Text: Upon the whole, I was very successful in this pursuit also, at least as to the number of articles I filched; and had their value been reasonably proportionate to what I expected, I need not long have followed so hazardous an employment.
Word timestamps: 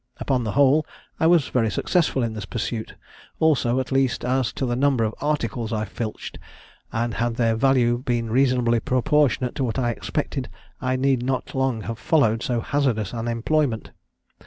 Upon 0.17 0.43
the 0.43 0.53
whole, 0.53 0.83
I 1.19 1.27
was 1.27 1.49
very 1.49 1.69
successful 1.69 2.23
in 2.23 2.33
this 2.33 2.45
pursuit 2.47 2.95
also, 3.39 3.79
at 3.79 3.91
least 3.91 4.25
as 4.25 4.51
to 4.53 4.65
the 4.65 4.75
number 4.75 5.03
of 5.03 5.13
articles 5.21 5.71
I 5.71 5.85
filched; 5.85 6.39
and 6.91 7.13
had 7.13 7.35
their 7.35 7.55
value 7.55 7.99
been 7.99 8.31
reasonably 8.31 8.79
proportionate 8.79 9.53
to 9.57 9.63
what 9.63 9.77
I 9.77 9.91
expected, 9.91 10.49
I 10.81 10.95
need 10.95 11.21
not 11.21 11.53
long 11.53 11.81
have 11.81 11.99
followed 11.99 12.41
so 12.41 12.61
hazardous 12.61 13.13
an 13.13 13.27
employment. 13.27 13.91